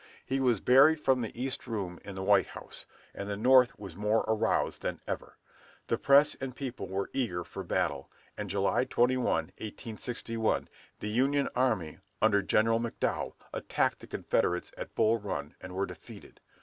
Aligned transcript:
He 0.25 0.39
was 0.39 0.59
buried 0.61 0.99
from 0.99 1.21
the 1.21 1.31
east 1.39 1.67
room 1.67 1.99
in 2.03 2.15
the 2.15 2.23
White 2.23 2.47
House, 2.47 2.87
and 3.13 3.29
the 3.29 3.37
North 3.37 3.77
was 3.77 3.95
more 3.95 4.25
aroused 4.27 4.81
than 4.81 4.99
ever. 5.07 5.37
The 5.89 5.97
press 5.99 6.33
and 6.41 6.55
people 6.55 6.87
were 6.87 7.11
eager 7.13 7.43
for 7.43 7.63
battle, 7.63 8.09
and 8.35 8.49
July 8.49 8.85
21, 8.85 9.23
1861, 9.29 10.69
the 11.01 11.09
Union 11.09 11.49
army, 11.55 11.99
under 12.19 12.41
General 12.41 12.79
McDowell, 12.79 13.33
attacked 13.53 13.99
the 13.99 14.07
Confederates 14.07 14.71
at 14.75 14.95
Bull 14.95 15.19
Run 15.19 15.53
and 15.61 15.75
were 15.75 15.85
defeated. 15.85 16.39